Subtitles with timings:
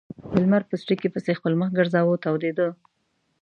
[0.31, 2.67] د لمر په څړیکې پسې خپل مخ ګرځاوه تودېده.